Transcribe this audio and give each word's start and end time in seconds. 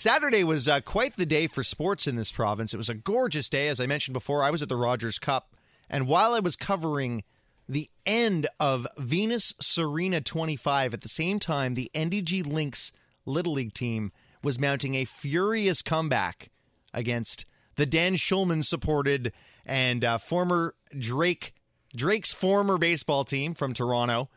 Saturday 0.00 0.44
was 0.44 0.66
uh, 0.66 0.80
quite 0.80 1.16
the 1.16 1.26
day 1.26 1.46
for 1.46 1.62
sports 1.62 2.06
in 2.06 2.16
this 2.16 2.32
province. 2.32 2.72
It 2.72 2.78
was 2.78 2.88
a 2.88 2.94
gorgeous 2.94 3.50
day. 3.50 3.68
As 3.68 3.80
I 3.80 3.84
mentioned 3.84 4.14
before, 4.14 4.42
I 4.42 4.48
was 4.48 4.62
at 4.62 4.70
the 4.70 4.76
Rogers 4.78 5.18
Cup. 5.18 5.54
And 5.90 6.08
while 6.08 6.32
I 6.32 6.40
was 6.40 6.56
covering 6.56 7.22
the 7.68 7.90
end 8.06 8.46
of 8.58 8.86
Venus 8.96 9.52
Serena 9.60 10.22
25, 10.22 10.94
at 10.94 11.02
the 11.02 11.08
same 11.08 11.38
time, 11.38 11.74
the 11.74 11.90
NDG 11.94 12.46
Lynx 12.46 12.92
Little 13.26 13.52
League 13.52 13.74
team 13.74 14.10
was 14.42 14.58
mounting 14.58 14.94
a 14.94 15.04
furious 15.04 15.82
comeback 15.82 16.48
against 16.94 17.44
the 17.76 17.84
Dan 17.84 18.14
Shulman 18.14 18.64
supported 18.64 19.34
and 19.66 20.02
uh, 20.02 20.16
former 20.16 20.74
Drake 20.98 21.52
Drake's 21.94 22.32
former 22.32 22.78
baseball 22.78 23.24
team 23.24 23.52
from 23.52 23.74
Toronto. 23.74 24.30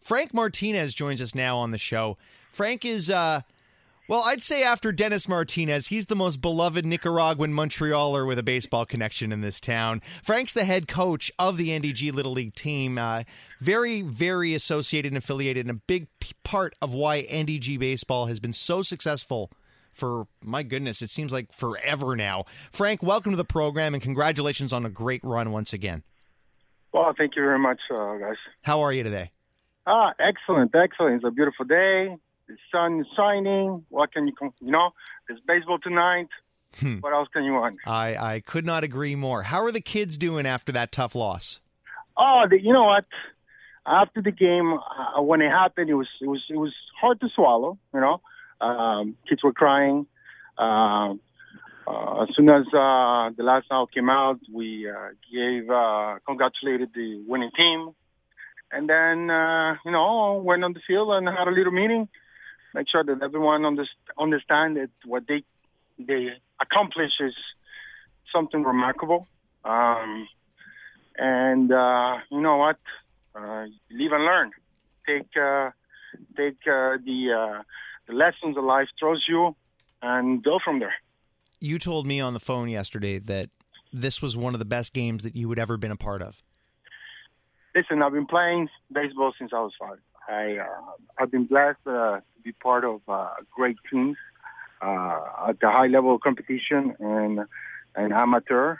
Frank 0.00 0.32
Martinez 0.32 0.94
joins 0.94 1.20
us 1.20 1.34
now 1.34 1.58
on 1.58 1.70
the 1.70 1.76
show. 1.76 2.16
Frank 2.50 2.86
is 2.86 3.10
uh, 3.10 3.42
well, 4.12 4.24
I'd 4.26 4.42
say 4.42 4.62
after 4.62 4.92
Dennis 4.92 5.26
Martinez, 5.26 5.86
he's 5.86 6.04
the 6.04 6.14
most 6.14 6.42
beloved 6.42 6.84
Nicaraguan 6.84 7.54
Montrealer 7.54 8.26
with 8.26 8.38
a 8.38 8.42
baseball 8.42 8.84
connection 8.84 9.32
in 9.32 9.40
this 9.40 9.58
town. 9.58 10.02
Frank's 10.22 10.52
the 10.52 10.66
head 10.66 10.86
coach 10.86 11.32
of 11.38 11.56
the 11.56 11.70
NDG 11.70 12.12
Little 12.12 12.32
League 12.32 12.54
team. 12.54 12.98
Uh, 12.98 13.22
very, 13.58 14.02
very 14.02 14.52
associated 14.52 15.12
and 15.12 15.16
affiliated, 15.16 15.66
and 15.66 15.78
a 15.78 15.80
big 15.86 16.08
p- 16.20 16.34
part 16.44 16.74
of 16.82 16.92
why 16.92 17.22
NDG 17.22 17.78
baseball 17.78 18.26
has 18.26 18.38
been 18.38 18.52
so 18.52 18.82
successful 18.82 19.50
for 19.94 20.26
my 20.42 20.62
goodness, 20.62 21.00
it 21.00 21.08
seems 21.08 21.32
like 21.32 21.50
forever 21.50 22.14
now. 22.14 22.44
Frank, 22.70 23.02
welcome 23.02 23.32
to 23.32 23.36
the 23.38 23.46
program 23.46 23.94
and 23.94 24.02
congratulations 24.02 24.74
on 24.74 24.84
a 24.84 24.90
great 24.90 25.24
run 25.24 25.52
once 25.52 25.72
again. 25.72 26.02
Well, 26.92 27.14
thank 27.16 27.34
you 27.34 27.40
very 27.40 27.58
much, 27.58 27.80
uh, 27.90 28.18
guys. 28.18 28.36
How 28.60 28.82
are 28.82 28.92
you 28.92 29.04
today? 29.04 29.30
Ah, 29.86 30.12
excellent, 30.18 30.74
excellent. 30.74 31.16
It's 31.16 31.24
a 31.24 31.30
beautiful 31.30 31.64
day. 31.64 32.18
The 32.52 32.58
sun 32.70 33.00
is 33.00 33.06
shining. 33.16 33.86
What 33.88 34.12
can 34.12 34.28
you, 34.28 34.34
you 34.60 34.70
know? 34.70 34.90
There's 35.26 35.40
baseball 35.48 35.78
tonight. 35.78 36.28
Hmm. 36.78 36.98
What 36.98 37.14
else 37.14 37.28
can 37.32 37.44
you 37.44 37.54
want? 37.54 37.78
I, 37.86 38.34
I 38.34 38.40
could 38.40 38.66
not 38.66 38.84
agree 38.84 39.14
more. 39.14 39.42
How 39.42 39.62
are 39.62 39.72
the 39.72 39.80
kids 39.80 40.18
doing 40.18 40.44
after 40.44 40.70
that 40.72 40.92
tough 40.92 41.14
loss? 41.14 41.60
Oh, 42.14 42.44
the, 42.50 42.60
you 42.60 42.74
know 42.74 42.84
what? 42.84 43.06
After 43.86 44.20
the 44.20 44.32
game, 44.32 44.74
uh, 44.74 45.22
when 45.22 45.40
it 45.40 45.48
happened, 45.48 45.88
it 45.88 45.94
was 45.94 46.08
it 46.20 46.28
was 46.28 46.42
it 46.50 46.56
was 46.58 46.74
hard 47.00 47.20
to 47.20 47.28
swallow. 47.34 47.78
You 47.94 48.00
know, 48.00 48.20
um, 48.60 49.16
kids 49.26 49.42
were 49.42 49.54
crying. 49.54 50.06
Uh, 50.58 51.14
uh, 51.86 52.22
as 52.22 52.28
soon 52.36 52.50
as 52.50 52.66
uh, 52.66 53.30
the 53.34 53.42
last 53.42 53.66
out 53.72 53.90
came 53.92 54.10
out, 54.10 54.40
we 54.52 54.88
uh, 54.90 55.08
gave 55.32 55.70
uh, 55.70 56.18
congratulated 56.26 56.90
the 56.94 57.24
winning 57.26 57.50
team, 57.56 57.94
and 58.70 58.90
then 58.90 59.30
uh, 59.30 59.74
you 59.86 59.90
know 59.90 60.42
went 60.44 60.62
on 60.64 60.74
the 60.74 60.80
field 60.86 61.10
and 61.12 61.26
had 61.26 61.48
a 61.48 61.50
little 61.50 61.72
meeting, 61.72 62.08
make 62.74 62.88
sure 62.90 63.04
that 63.04 63.22
everyone 63.22 63.64
under- 63.64 63.86
understand 64.18 64.76
that 64.76 64.90
what 65.04 65.24
they 65.28 65.44
they 65.98 66.28
accomplish 66.60 67.12
is 67.20 67.34
something 68.34 68.62
remarkable. 68.64 69.26
Um, 69.64 70.26
and 71.16 71.70
uh, 71.70 72.18
you 72.30 72.40
know 72.40 72.56
what? 72.56 72.78
Uh, 73.34 73.66
live 73.90 74.12
and 74.12 74.24
learn. 74.24 74.50
Take 75.06 75.28
uh, 75.36 75.70
take 76.36 76.58
uh, 76.66 76.96
the 77.04 77.32
uh, 77.58 77.62
the 78.06 78.14
lessons 78.14 78.56
of 78.56 78.64
life 78.64 78.88
throws 78.98 79.24
you, 79.28 79.54
and 80.00 80.42
go 80.42 80.58
from 80.64 80.80
there. 80.80 80.94
You 81.60 81.78
told 81.78 82.06
me 82.06 82.20
on 82.20 82.34
the 82.34 82.40
phone 82.40 82.68
yesterday 82.68 83.18
that 83.20 83.50
this 83.92 84.20
was 84.20 84.36
one 84.36 84.54
of 84.54 84.58
the 84.58 84.64
best 84.64 84.92
games 84.92 85.22
that 85.22 85.36
you 85.36 85.48
had 85.50 85.58
ever 85.58 85.76
been 85.76 85.90
a 85.90 85.96
part 85.96 86.22
of. 86.22 86.42
Listen, 87.74 88.02
I've 88.02 88.12
been 88.12 88.26
playing 88.26 88.68
baseball 88.92 89.32
since 89.38 89.52
I 89.54 89.60
was 89.60 89.72
five. 89.78 89.98
I 90.28 90.58
uh, 90.58 90.92
I've 91.18 91.30
been 91.30 91.46
blessed 91.46 91.78
uh, 91.86 92.20
to 92.20 92.40
be 92.42 92.52
part 92.52 92.84
of 92.84 93.00
uh, 93.08 93.30
great 93.50 93.76
teams 93.90 94.16
at 94.82 95.60
the 95.60 95.70
high 95.70 95.86
level 95.86 96.14
of 96.14 96.20
competition 96.20 96.94
and 96.98 97.40
and 97.94 98.12
amateur. 98.12 98.76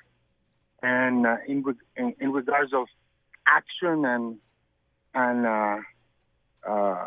And 0.82 1.26
in, 1.46 1.64
in 1.96 2.14
in 2.20 2.32
regards 2.32 2.72
of 2.72 2.86
action 3.46 4.04
and 4.04 4.38
and 5.14 5.46
uh, 5.46 7.06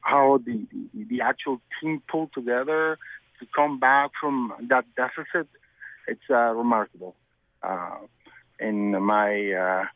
how 0.00 0.40
the, 0.44 0.66
the 0.72 1.04
the 1.08 1.20
actual 1.20 1.60
team 1.80 2.02
pulled 2.08 2.32
together 2.34 2.98
to 3.40 3.46
come 3.54 3.78
back 3.78 4.10
from 4.20 4.52
that 4.68 4.84
deficit, 4.96 5.48
it's 6.06 6.28
uh, 6.30 6.52
remarkable. 6.54 7.14
Uh, 7.62 7.96
in 8.60 8.90
my 9.02 9.86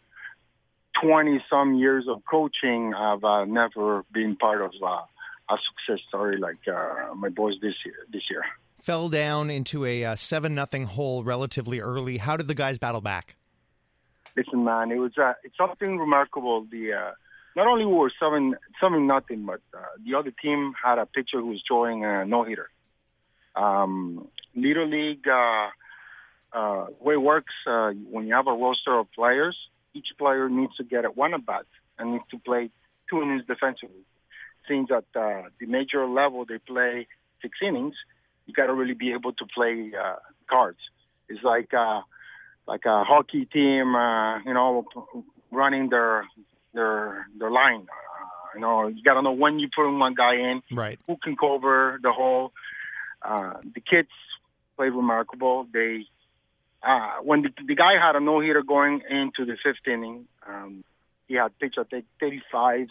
20 1.03 1.43
some 1.51 1.75
years 1.75 2.07
of 2.09 2.23
coaching, 2.31 2.95
I've 2.95 3.25
uh, 3.25 3.45
never 3.45 4.05
been 4.13 4.37
part 4.37 4.63
of 4.63 4.73
uh, 4.83 4.87
a 5.51 5.57
success 5.69 6.05
story 6.09 6.39
like 6.39 6.67
uh, 6.67 7.15
my 7.15 7.29
boys 7.29 7.55
this 7.61 7.75
year. 7.85 8.07
This 8.13 8.23
year, 8.31 8.45
Fell 8.83 9.09
down 9.09 9.51
into 9.51 9.85
a 9.85 10.05
uh, 10.05 10.17
seven 10.17 10.55
nothing 10.55 10.85
hole 10.85 11.25
relatively 11.25 11.81
early. 11.81 12.19
How 12.19 12.37
did 12.37 12.49
the 12.49 12.55
guys 12.55 12.79
battle 12.79 13.01
back? 13.01 13.37
listen, 14.39 14.65
man, 14.65 14.91
it 14.91 14.99
was 14.99 15.13
uh, 15.19 15.35
it's 15.43 15.57
something 15.57 15.99
remarkable. 15.99 16.67
The 16.71 16.93
uh, 16.93 17.11
not 17.57 17.67
only 17.67 17.85
we 17.85 17.95
were 17.95 18.13
seven 18.21 18.55
seven 18.81 19.07
nothing, 19.07 19.45
but 19.45 19.61
uh, 19.75 19.85
the 20.05 20.17
other 20.17 20.31
team 20.31 20.75
had 20.83 20.99
a 20.99 21.07
pitcher 21.07 21.41
who 21.41 21.49
was 21.49 21.63
throwing 21.67 22.05
a 22.05 22.25
no 22.25 22.45
hitter. 22.45 22.71
Um, 23.57 24.29
Little 24.55 24.89
League, 24.89 25.27
uh, 25.27 25.69
uh, 26.57 26.87
way 27.01 27.15
it 27.15 27.23
works 27.23 27.53
uh, 27.67 27.91
when 28.11 28.27
you 28.27 28.35
have 28.35 28.47
a 28.47 28.53
roster 28.53 28.99
of 28.99 29.11
players, 29.13 29.57
each 29.99 30.11
player 30.19 30.49
needs 30.49 30.75
to 30.77 30.85
get 30.85 31.05
at 31.05 31.17
one 31.17 31.35
at 31.35 31.45
bat 31.45 31.67
and 31.99 32.13
needs 32.13 32.25
to 32.31 32.39
play 32.39 32.71
two 33.11 33.19
innings 33.23 33.45
defensively. 33.47 34.05
Seems 34.69 34.89
at 34.91 35.05
uh, 35.25 35.43
the 35.61 35.67
major 35.67 36.07
level 36.07 36.45
they 36.45 36.59
play 36.59 37.07
six 37.43 37.53
innings. 37.67 37.95
You 38.47 38.53
got 38.55 38.67
to 38.67 38.75
really 38.75 38.95
be 38.95 39.13
able 39.13 39.33
to 39.33 39.45
play 39.57 39.93
uh, 40.05 40.17
cards. 40.49 40.79
It's 41.29 41.43
like 41.43 41.73
uh, 41.75 42.01
like 42.67 42.85
a 42.87 43.05
hockey 43.05 43.45
team, 43.47 43.95
uh, 43.95 44.39
you 44.49 44.55
know, 44.55 44.85
running 45.51 45.89
their 45.95 46.27
their 46.75 47.27
their 47.39 47.51
line. 47.51 47.87
Uh, 47.89 48.27
you 48.55 48.61
know, 48.61 48.87
you 48.89 49.03
got 49.03 49.15
to 49.15 49.23
know 49.23 49.33
when 49.33 49.59
you 49.59 49.69
put 49.75 49.87
one 49.91 50.15
guy 50.15 50.35
in, 50.35 50.63
Right. 50.73 50.99
who 51.07 51.17
can 51.23 51.35
cover 51.37 51.99
the 52.03 52.13
hole. 52.13 52.53
Uh, 53.23 53.55
the 53.75 53.81
kids 53.81 54.09
played 54.77 54.93
remarkable. 54.93 55.67
They 55.73 56.07
uh, 56.83 57.17
when 57.23 57.43
the, 57.43 57.51
the 57.67 57.75
guy 57.75 57.95
had 58.01 58.17
a 58.17 58.21
no 58.21 58.41
hitter 58.41 58.63
going 58.63 59.03
into 59.09 59.45
the 59.45 59.57
fifth 59.63 59.87
inning, 59.87 60.27
um, 60.47 60.85
he 61.27 61.35
had 61.35 61.59
pitched 61.59 61.79
I 61.79 61.85
think 61.85 62.07
35 62.21 62.89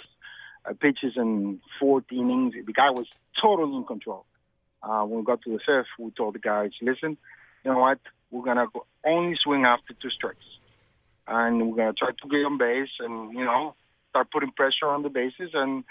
uh, 0.65 0.73
pitches 0.73 1.13
in 1.15 1.59
fourth 1.79 2.05
innings. 2.11 2.53
The 2.65 2.73
guy 2.73 2.89
was 2.89 3.07
totally 3.41 3.75
in 3.75 3.85
control. 3.85 4.25
Uh, 4.83 5.03
when 5.03 5.19
we 5.19 5.25
got 5.25 5.41
to 5.43 5.51
the 5.51 5.59
fifth, 5.65 5.87
we 5.99 6.11
told 6.11 6.35
the 6.35 6.39
guys, 6.39 6.71
listen, 6.81 7.17
you 7.63 7.71
know 7.71 7.79
what? 7.79 7.99
We're 8.29 8.43
gonna 8.43 8.67
go 8.71 8.85
only 9.05 9.37
swing 9.41 9.65
after 9.65 9.93
two 9.93 10.09
strikes, 10.09 10.45
and 11.27 11.69
we're 11.69 11.77
gonna 11.77 11.93
try 11.93 12.09
to 12.09 12.29
get 12.29 12.45
on 12.45 12.57
base, 12.57 12.89
and 12.99 13.33
you 13.33 13.43
know, 13.43 13.73
start 14.09 14.31
putting 14.31 14.51
pressure 14.51 14.87
on 14.87 15.03
the 15.03 15.09
bases, 15.09 15.51
and 15.53 15.83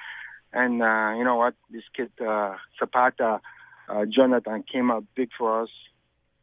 and 0.52 0.82
uh, 0.82 1.14
you 1.16 1.24
know 1.24 1.36
what? 1.36 1.54
This 1.70 1.82
kid 1.94 2.10
uh, 2.24 2.56
Zapata, 2.78 3.40
uh, 3.88 4.04
Jonathan 4.06 4.64
came 4.70 4.90
out 4.90 5.04
big 5.14 5.30
for 5.36 5.62
us. 5.62 5.70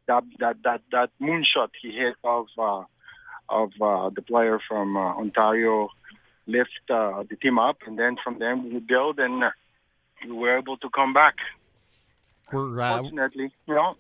That 0.08 0.24
that 0.40 0.58
that 0.64 0.82
that 0.92 1.10
moonshot 1.22 1.70
he 1.82 1.92
hit 1.92 2.16
of 2.24 2.48
uh, 2.58 2.84
of 3.50 3.72
uh, 3.82 4.10
the 4.10 4.22
player 4.22 4.60
from 4.68 4.98
uh, 4.98 5.16
Ontario 5.16 5.90
lift 6.48 6.70
uh, 6.90 7.24
the 7.30 7.36
team 7.36 7.60
up, 7.60 7.78
and 7.88 7.98
then 7.98 8.18
from 8.24 8.40
there 8.40 8.56
we 8.56 8.80
build, 8.80 9.20
and 9.20 9.44
uh, 9.44 9.50
we 10.26 10.32
were 10.32 10.58
able 10.58 10.78
to 10.78 10.90
come 10.90 11.14
back. 11.14 11.36
We're 12.52 12.80
uh, 12.82 13.00
Fortunately, 13.00 13.52
you 13.68 13.76
know. 13.76 13.96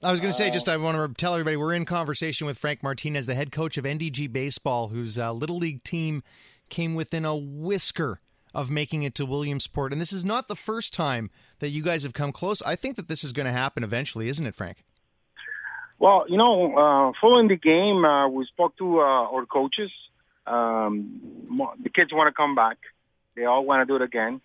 I 0.00 0.12
was 0.12 0.20
going 0.20 0.30
to 0.30 0.36
say, 0.36 0.48
just 0.50 0.68
I 0.68 0.76
want 0.76 0.96
to 0.96 1.20
tell 1.20 1.34
everybody 1.34 1.56
we're 1.56 1.74
in 1.74 1.84
conversation 1.84 2.46
with 2.46 2.56
Frank 2.56 2.84
Martinez, 2.84 3.26
the 3.26 3.34
head 3.34 3.50
coach 3.50 3.76
of 3.76 3.84
NDG 3.84 4.32
Baseball, 4.32 4.88
whose 4.88 5.18
uh, 5.18 5.32
little 5.32 5.58
league 5.58 5.82
team 5.82 6.22
came 6.68 6.94
within 6.94 7.24
a 7.24 7.34
whisker 7.34 8.20
of 8.54 8.70
making 8.70 9.02
it 9.02 9.16
to 9.16 9.26
Williamsport. 9.26 9.90
And 9.90 10.00
this 10.00 10.12
is 10.12 10.24
not 10.24 10.46
the 10.46 10.54
first 10.54 10.94
time 10.94 11.30
that 11.58 11.70
you 11.70 11.82
guys 11.82 12.04
have 12.04 12.12
come 12.12 12.30
close. 12.30 12.62
I 12.62 12.76
think 12.76 12.94
that 12.94 13.08
this 13.08 13.24
is 13.24 13.32
going 13.32 13.46
to 13.46 13.52
happen 13.52 13.82
eventually, 13.82 14.28
isn't 14.28 14.46
it, 14.46 14.54
Frank? 14.54 14.84
Well, 15.98 16.26
you 16.28 16.36
know, 16.36 16.76
uh, 16.76 17.12
following 17.20 17.48
the 17.48 17.56
game, 17.56 18.04
uh, 18.04 18.28
we 18.28 18.46
spoke 18.46 18.76
to 18.78 19.00
uh, 19.00 19.02
our 19.02 19.46
coaches. 19.46 19.90
Um, 20.46 21.20
the 21.82 21.90
kids 21.90 22.12
want 22.12 22.28
to 22.28 22.36
come 22.36 22.54
back. 22.54 22.78
They 23.34 23.44
all 23.44 23.64
want 23.64 23.86
to 23.86 23.92
do 23.92 23.96
it 23.96 24.02
again. 24.02 24.40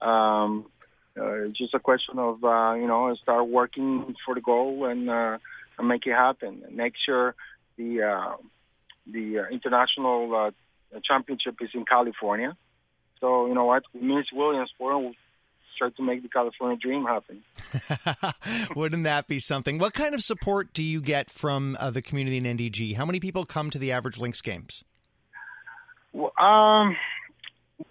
Um, 0.00 0.66
uh, 1.18 1.46
it's 1.46 1.58
just 1.58 1.74
a 1.74 1.80
question 1.80 2.18
of, 2.18 2.44
uh, 2.44 2.74
you 2.74 2.86
know, 2.86 3.14
start 3.22 3.48
working 3.48 4.14
for 4.24 4.34
the 4.34 4.40
goal 4.40 4.84
and, 4.84 5.08
uh, 5.08 5.38
and 5.78 5.88
make 5.88 6.06
it 6.06 6.12
happen. 6.12 6.62
Next 6.70 7.00
year, 7.08 7.34
the 7.76 8.02
uh, 8.02 8.36
the 9.10 9.38
uh, 9.40 9.44
international 9.50 10.34
uh, 10.34 11.00
championship 11.02 11.56
is 11.60 11.70
in 11.74 11.84
California. 11.86 12.56
So, 13.20 13.46
you 13.46 13.54
know 13.54 13.64
what? 13.64 13.82
We 13.94 14.02
miss 14.02 14.26
Williamsport 14.32 15.14
and 15.80 15.96
to 15.96 16.02
make 16.02 16.22
the 16.22 16.28
California 16.28 16.76
dream 16.76 17.04
happen. 17.04 17.42
Wouldn't 18.76 19.04
that 19.04 19.28
be 19.28 19.38
something? 19.38 19.78
What 19.78 19.94
kind 19.94 20.14
of 20.14 20.22
support 20.22 20.72
do 20.72 20.82
you 20.82 21.00
get 21.00 21.30
from 21.30 21.76
uh, 21.78 21.90
the 21.90 22.02
community 22.02 22.36
in 22.36 22.44
NDG? 22.44 22.96
How 22.96 23.04
many 23.04 23.20
people 23.20 23.44
come 23.44 23.70
to 23.70 23.78
the 23.78 23.92
average 23.92 24.18
Lynx 24.18 24.40
games? 24.40 24.84
Well, 26.12 26.32
um, 26.38 26.96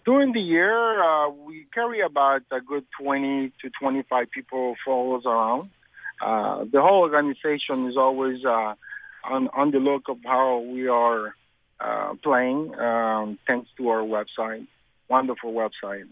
during 0.06 0.34
the 0.34 0.40
year, 0.42 1.02
uh, 1.02 1.30
we 1.30 1.66
carry 1.74 2.02
about 2.02 2.42
a 2.52 2.60
good 2.60 2.86
20 3.02 3.54
to 3.62 3.70
25 3.80 4.32
people 4.32 4.76
follow 4.86 5.18
us 5.18 5.24
around. 5.26 5.70
uh, 6.22 6.66
the 6.72 6.82
whole 6.82 7.02
organization 7.02 7.88
is 7.88 7.98
always 7.98 8.44
uh, 8.44 8.74
on 9.24 9.50
on 9.50 9.72
the 9.72 9.78
look 9.78 10.04
of 10.10 10.18
how 10.24 10.60
we 10.60 10.88
are 10.88 11.36
uh, 11.80 12.14
playing. 12.24 12.74
Um, 12.76 13.38
thanks 13.46 13.70
to 13.78 13.90
our 13.90 14.02
website, 14.02 14.66
wonderful 15.10 15.54
website. 15.54 16.06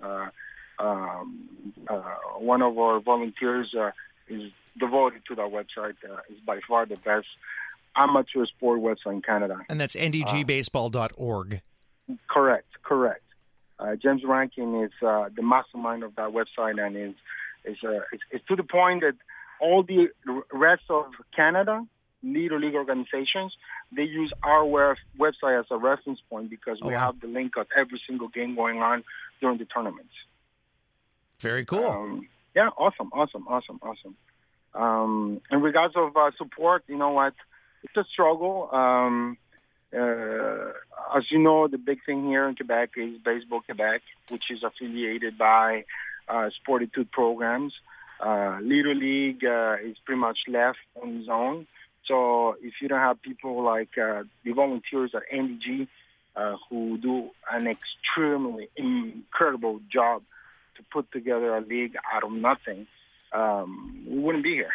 Uh, 2.46 2.52
uh, 2.52 2.52
one 2.54 2.62
of 2.62 2.78
our 2.78 3.00
volunteers 3.00 3.74
uh, 3.76 3.92
is 4.30 4.52
devoted 4.80 5.22
to 5.28 5.36
that 5.36 5.52
website. 5.52 5.96
Uh, 6.04 6.18
is 6.30 6.40
by 6.46 6.60
far 6.68 6.86
the 6.86 6.98
best 6.98 7.28
amateur 7.96 8.46
sport 8.46 8.80
website 8.82 9.14
in 9.14 9.22
Canada. 9.22 9.58
And 9.70 9.80
that's 9.80 9.96
ndgbaseball.org. 9.96 11.62
Correct, 12.28 12.68
correct. 12.84 13.22
Uh, 13.80 13.96
James 13.96 14.24
Rankin 14.24 14.84
is 14.84 14.92
uh, 15.06 15.30
the 15.36 15.42
mastermind 15.42 16.04
of 16.04 16.16
that 16.16 16.32
website, 16.32 16.80
and 16.86 16.96
is 16.96 17.14
is 17.66 17.78
uh, 17.84 18.02
it's, 18.12 18.24
it's 18.32 18.46
to 18.48 18.56
the 18.56 18.64
point 18.64 19.02
that 19.02 19.16
all 19.60 19.84
the 19.84 20.10
rest 20.54 20.84
of 20.90 21.06
Canada 21.36 21.86
little 22.24 22.60
league 22.60 22.74
organizations 22.76 23.54
they 23.96 24.04
use 24.04 24.34
our 24.44 24.64
website 25.20 25.60
as 25.60 25.66
a 25.70 25.78
reference 25.78 26.20
point 26.30 26.50
because 26.50 26.80
we 26.82 26.90
Oh, 26.90 26.92
wow. 26.94 27.00
have 27.08 27.20
the 27.22 27.28
link 27.28 27.56
of 27.56 27.68
every 27.78 28.02
single 28.08 28.28
game 28.30 28.56
going 28.56 28.80
on 28.82 29.04
during 29.42 29.58
the 29.60 29.66
tournaments. 29.66 30.14
Very 31.40 31.66
cool. 31.66 31.86
Um, 31.86 32.28
yeah, 32.56 32.70
awesome, 32.78 33.10
awesome, 33.14 33.48
awesome, 33.48 33.80
awesome. 33.82 34.16
Um, 34.74 35.42
in 35.52 35.62
regards 35.62 35.96
of 35.96 36.16
uh, 36.16 36.32
support, 36.38 36.84
you 36.88 36.98
know 36.98 37.12
what? 37.12 37.34
It's 37.84 37.96
a 37.96 38.04
struggle. 38.12 38.70
Um, 38.72 39.38
uh, 39.94 40.72
as 41.16 41.24
you 41.32 41.40
know, 41.40 41.68
the 41.68 41.78
big 41.78 42.00
thing 42.06 42.26
here 42.26 42.48
in 42.48 42.56
Quebec 42.56 42.92
is 42.98 43.20
Baseball 43.24 43.62
Quebec, 43.62 44.02
which 44.30 44.44
is 44.50 44.64
affiliated 44.64 45.38
by 45.38 45.86
uh, 46.28 46.50
Sportitude 46.60 47.12
programs. 47.12 47.74
Uh, 48.20 48.58
Little 48.62 48.96
League 48.96 49.44
uh, 49.46 49.76
is 49.84 49.98
pretty 50.06 50.20
much 50.20 50.40
left 50.48 50.80
on 51.02 51.18
its 51.18 51.30
own. 51.30 51.68
So 52.08 52.56
if 52.62 52.74
you 52.82 52.88
don't 52.88 53.00
have 53.00 53.22
people 53.22 53.64
like 53.64 53.98
uh, 53.98 54.24
the 54.44 54.52
volunteers 54.52 55.12
at 55.14 55.24
NDG 55.34 55.88
uh, 56.36 56.56
who 56.70 56.98
do 56.98 57.30
an 57.52 57.68
extremely 57.68 58.70
incredible 58.76 59.80
job 59.92 60.22
to 60.76 60.84
put 60.92 61.12
together 61.12 61.56
a 61.56 61.62
league 61.62 61.96
out 62.14 62.24
of 62.24 62.32
nothing, 62.32 62.88
um, 63.34 64.06
we 64.08 64.20
wouldn't 64.20 64.44
be 64.44 64.54
here. 64.54 64.72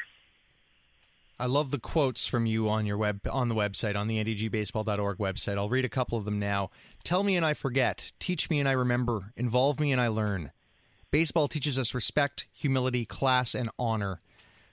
I 1.39 1.47
love 1.47 1.71
the 1.71 1.79
quotes 1.79 2.27
from 2.27 2.45
you 2.45 2.69
on 2.69 2.85
your 2.85 2.99
web 2.99 3.21
on 3.31 3.49
the 3.49 3.55
website 3.55 3.97
on 3.97 4.09
the 4.09 4.23
ndgbaseball.org 4.23 5.17
website. 5.17 5.57
I'll 5.57 5.71
read 5.71 5.87
a 5.87 5.89
couple 5.89 6.19
of 6.19 6.27
them 6.27 6.39
now. 6.39 6.69
Tell 7.03 7.25
me 7.25 7.35
and 7.35 7.47
I 7.47 7.55
forget, 7.55 8.13
teach 8.19 8.51
me 8.51 8.61
and 8.61 8.69
I 8.69 8.73
remember, 8.73 9.33
involve 9.39 9.81
me 9.81 9.91
and 9.91 10.01
I 10.01 10.09
learn. 10.09 10.53
Baseball 11.11 11.49
teaches 11.49 11.79
us 11.79 11.95
respect, 11.95 12.47
humility, 12.53 13.07
class 13.07 13.55
and 13.55 13.71
honor. 13.79 14.21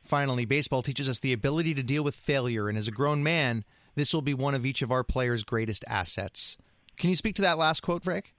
Finally, 0.04 0.44
baseball 0.44 0.84
teaches 0.84 1.08
us 1.08 1.20
the 1.20 1.32
ability 1.32 1.74
to 1.74 1.84
deal 1.84 2.04
with 2.04 2.16
failure 2.16 2.68
and 2.68 2.78
as 2.78 2.90
a 2.90 2.92
grown 2.92 3.24
man, 3.24 3.64
this 3.96 4.14
will 4.14 4.22
be 4.22 4.34
one 4.34 4.54
of 4.54 4.66
each 4.66 4.82
of 4.82 4.92
our 4.92 5.06
players' 5.06 5.46
greatest 5.46 5.86
assets. 5.88 6.58
Can 6.98 7.10
you 7.10 7.16
speak 7.16 7.36
to 7.36 7.42
that 7.44 7.58
last 7.58 7.80
quote, 7.80 8.04
Frank? 8.04 8.34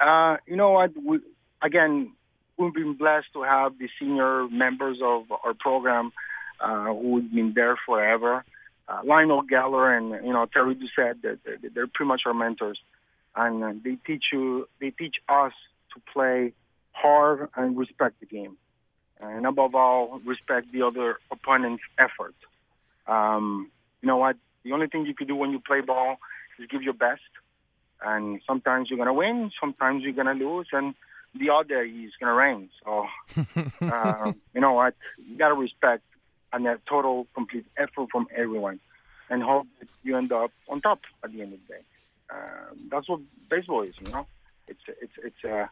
Uh, 0.00 0.36
you 0.46 0.54
know 0.56 0.70
what? 0.70 0.92
We, 1.04 1.18
again, 1.62 2.12
we've 2.58 2.74
been 2.74 2.94
blessed 2.94 3.32
to 3.34 3.42
have 3.42 3.78
the 3.78 3.88
senior 3.98 4.48
members 4.48 4.98
of 5.02 5.24
our 5.44 5.54
program 5.54 6.12
uh, 6.60 6.86
who've 6.86 7.30
been 7.32 7.52
there 7.54 7.76
forever. 7.86 8.44
Uh, 8.88 9.00
Lionel 9.04 9.42
Geller 9.42 9.96
and 9.96 10.26
you 10.26 10.32
know 10.32 10.46
Terry 10.46 10.74
Doucette, 10.74 11.22
they're, 11.22 11.38
they're, 11.44 11.86
pretty 11.86 12.08
much 12.08 12.22
our 12.26 12.34
mentors, 12.34 12.78
and 13.36 13.62
uh, 13.62 13.72
they 13.82 13.96
teach 14.06 14.24
you, 14.32 14.68
they 14.80 14.90
teach 14.90 15.16
us 15.28 15.52
to 15.94 16.00
play 16.12 16.52
hard 16.92 17.48
and 17.56 17.76
respect 17.76 18.20
the 18.20 18.26
game, 18.26 18.56
and 19.20 19.46
above 19.46 19.74
all, 19.74 20.20
respect 20.24 20.72
the 20.72 20.82
other 20.82 21.18
opponent's 21.30 21.82
effort. 21.98 22.34
Um, 23.06 23.70
you 24.02 24.08
know 24.08 24.16
what? 24.16 24.36
The 24.64 24.72
only 24.72 24.88
thing 24.88 25.06
you 25.06 25.14
can 25.14 25.28
do 25.28 25.36
when 25.36 25.52
you 25.52 25.60
play 25.60 25.80
ball 25.80 26.18
is 26.58 26.66
give 26.68 26.82
your 26.82 26.94
best 26.94 27.22
and 28.04 28.40
sometimes 28.46 28.90
you're 28.90 28.98
gonna 28.98 29.12
win, 29.12 29.50
sometimes 29.60 30.02
you're 30.02 30.12
gonna 30.12 30.34
lose, 30.34 30.66
and 30.72 30.94
the 31.38 31.50
other 31.50 31.82
is 31.82 32.12
gonna 32.20 32.34
rain. 32.34 32.70
So, 32.84 33.06
uh, 33.80 34.32
you 34.54 34.60
know 34.60 34.72
what? 34.72 34.94
You 35.16 35.36
gotta 35.38 35.54
respect 35.54 36.02
and 36.52 36.66
a 36.66 36.78
total, 36.88 37.26
complete 37.34 37.66
effort 37.76 38.08
from 38.10 38.26
everyone, 38.36 38.80
and 39.30 39.42
hope 39.42 39.66
that 39.80 39.88
you 40.02 40.16
end 40.16 40.32
up 40.32 40.50
on 40.68 40.80
top 40.80 41.00
at 41.24 41.32
the 41.32 41.42
end 41.42 41.54
of 41.54 41.60
the 41.66 41.74
day. 41.74 41.80
Um, 42.30 42.88
that's 42.90 43.08
what 43.08 43.20
baseball 43.50 43.82
is, 43.82 43.94
you 44.00 44.08
know. 44.08 44.26
It's 44.68 44.80
it's 45.00 45.12
it's 45.24 45.44
a 45.44 45.70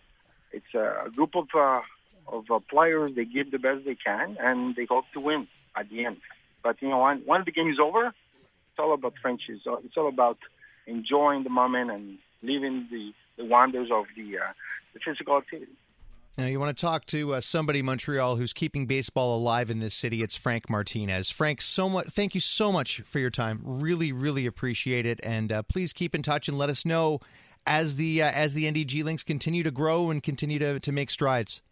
it's 0.52 0.74
a 0.74 1.10
group 1.14 1.34
of 1.36 1.48
uh, 1.54 1.80
of 2.28 2.50
uh, 2.50 2.60
players. 2.70 3.12
They 3.14 3.24
give 3.24 3.50
the 3.50 3.58
best 3.58 3.84
they 3.84 3.94
can, 3.94 4.36
and 4.40 4.74
they 4.74 4.86
hope 4.86 5.04
to 5.14 5.20
win 5.20 5.48
at 5.76 5.88
the 5.88 6.04
end. 6.04 6.18
But 6.62 6.80
you 6.82 6.88
know, 6.88 7.00
when, 7.02 7.22
when 7.24 7.42
the 7.44 7.52
game 7.52 7.70
is 7.70 7.78
over, 7.78 8.08
it's 8.08 8.78
all 8.78 8.92
about 8.92 9.14
friendship. 9.20 9.58
So 9.64 9.80
it's 9.84 9.96
all 9.96 10.08
about 10.08 10.38
enjoying 10.86 11.44
the 11.44 11.50
moment 11.50 11.90
and 11.90 12.18
living 12.42 12.88
the, 12.90 13.12
the 13.40 13.46
wonders 13.46 13.88
of 13.92 14.06
the 14.16 14.38
uh, 14.38 14.52
the 14.94 15.00
physical 15.04 15.38
activity. 15.38 15.72
Now, 16.38 16.46
you 16.46 16.60
want 16.60 16.76
to 16.76 16.80
talk 16.80 17.06
to 17.06 17.34
uh, 17.34 17.40
somebody 17.40 17.80
in 17.80 17.86
Montreal 17.86 18.36
who's 18.36 18.52
keeping 18.52 18.86
baseball 18.86 19.36
alive 19.36 19.68
in 19.68 19.80
this 19.80 19.94
city. 19.94 20.22
It's 20.22 20.36
Frank 20.36 20.70
Martinez. 20.70 21.30
Frank, 21.30 21.60
so 21.60 21.88
much. 21.88 22.08
Thank 22.08 22.34
you 22.34 22.40
so 22.40 22.70
much 22.70 23.00
for 23.00 23.18
your 23.18 23.30
time. 23.30 23.60
Really, 23.64 24.12
really 24.12 24.46
appreciate 24.46 25.06
it. 25.06 25.20
And 25.22 25.50
uh, 25.50 25.62
please 25.64 25.92
keep 25.92 26.14
in 26.14 26.22
touch 26.22 26.48
and 26.48 26.56
let 26.56 26.70
us 26.70 26.86
know 26.86 27.20
as 27.66 27.96
the 27.96 28.22
uh, 28.22 28.30
as 28.30 28.54
the 28.54 28.64
NDG 28.64 29.04
Lynx 29.04 29.22
continue 29.22 29.62
to 29.62 29.70
grow 29.70 30.10
and 30.10 30.22
continue 30.22 30.58
to 30.60 30.80
to 30.80 30.92
make 30.92 31.10
strides. 31.10 31.62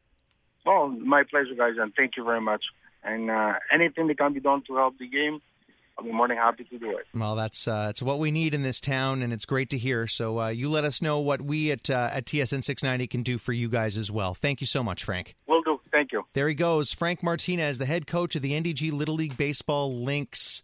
Well, 0.66 0.88
my 0.88 1.22
pleasure, 1.22 1.54
guys, 1.56 1.74
and 1.78 1.94
thank 1.96 2.16
you 2.16 2.24
very 2.24 2.40
much. 2.40 2.64
And 3.04 3.30
uh, 3.30 3.54
anything 3.72 4.08
that 4.08 4.18
can 4.18 4.34
be 4.34 4.40
done 4.40 4.62
to 4.66 4.76
help 4.76 4.98
the 4.98 5.08
game, 5.08 5.40
I'll 5.98 6.04
be 6.04 6.12
more 6.12 6.28
than 6.28 6.36
happy 6.36 6.62
to 6.64 6.78
do 6.78 6.90
it. 6.90 7.06
Well, 7.12 7.34
that's 7.34 7.66
uh, 7.66 7.88
it's 7.90 8.00
what 8.00 8.20
we 8.20 8.30
need 8.30 8.54
in 8.54 8.62
this 8.62 8.80
town, 8.80 9.22
and 9.22 9.32
it's 9.32 9.44
great 9.44 9.70
to 9.70 9.78
hear. 9.78 10.06
So 10.06 10.38
uh, 10.40 10.48
you 10.48 10.68
let 10.68 10.84
us 10.84 11.02
know 11.02 11.18
what 11.18 11.42
we 11.42 11.72
at 11.72 11.90
uh, 11.90 12.10
at 12.12 12.24
TSN 12.26 12.62
690 12.62 13.06
can 13.08 13.22
do 13.24 13.36
for 13.36 13.52
you 13.52 13.68
guys 13.68 13.96
as 13.96 14.10
well. 14.10 14.32
Thank 14.32 14.60
you 14.60 14.66
so 14.66 14.84
much, 14.84 15.02
Frank. 15.02 15.34
Will 15.48 15.62
do. 15.62 15.80
Thank 15.90 16.12
you. 16.12 16.24
There 16.34 16.48
he 16.48 16.54
goes, 16.54 16.92
Frank 16.92 17.22
Martinez, 17.22 17.78
the 17.78 17.86
head 17.86 18.06
coach 18.06 18.36
of 18.36 18.42
the 18.42 18.52
NDG 18.52 18.92
Little 18.92 19.16
League 19.16 19.36
Baseball 19.36 20.04
Lynx. 20.04 20.62